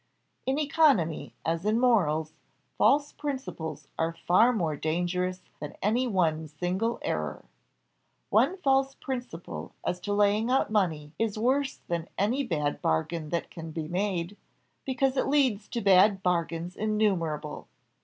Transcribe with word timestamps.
In 0.47 0.57
economy, 0.57 1.35
as 1.45 1.63
in 1.63 1.79
morals, 1.79 2.33
false 2.79 3.11
principles 3.11 3.87
are 3.99 4.11
far 4.25 4.51
more 4.51 4.75
dangerous 4.75 5.43
than 5.59 5.75
any 5.79 6.07
one 6.07 6.47
single 6.47 6.97
error. 7.03 7.45
One 8.31 8.57
false 8.57 8.95
principle 8.95 9.75
as 9.85 9.99
to 9.99 10.13
laying 10.13 10.49
out 10.49 10.71
money 10.71 11.11
is 11.19 11.37
worse 11.37 11.81
than 11.87 12.09
any 12.17 12.41
bad 12.43 12.81
bargain 12.81 13.29
that 13.29 13.51
can 13.51 13.69
be 13.69 13.87
made, 13.87 14.37
because 14.85 15.17
it 15.17 15.27
leads 15.27 15.67
to 15.67 15.81
bad 15.81 16.23
bargains 16.23 16.75
innumerable. 16.75 17.67